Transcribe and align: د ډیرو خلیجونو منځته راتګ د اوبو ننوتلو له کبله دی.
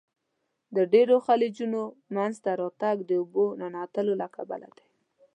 د 0.75 0.77
ډیرو 0.93 1.15
خلیجونو 1.27 1.81
منځته 2.15 2.51
راتګ 2.61 2.97
د 3.05 3.11
اوبو 3.21 3.45
ننوتلو 3.61 4.13
له 4.21 4.27
کبله 4.35 4.69
دی. 4.77 4.87